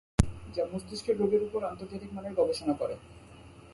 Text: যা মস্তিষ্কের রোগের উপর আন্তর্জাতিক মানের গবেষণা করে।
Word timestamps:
যা 0.55 0.63
মস্তিষ্কের 0.71 1.15
রোগের 1.17 1.41
উপর 1.43 1.61
আন্তর্জাতিক 1.63 2.09
মানের 2.13 2.37
গবেষণা 2.39 2.73
করে। 2.73 2.95